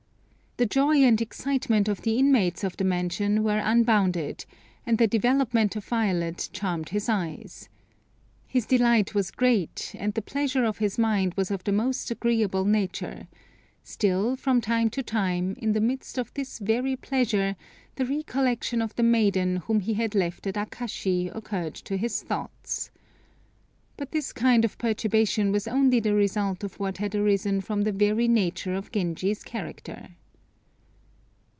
[0.57, 4.45] The joy and excitement of the inmates of the mansion were unbounded,
[4.85, 7.67] and the development of Violet charmed his eyes.
[8.45, 12.65] His delight was great and the pleasure of his mind was of the most agreeable
[12.65, 13.27] nature;
[13.81, 17.55] still, from time to time, in the midst of this very pleasure,
[17.95, 22.91] the recollection of the maiden whom he had left at Akashi occurred to his thoughts.
[23.97, 27.93] But this kind of perturbation was only the result of what had arisen from the
[27.93, 30.09] very nature of Genji's character.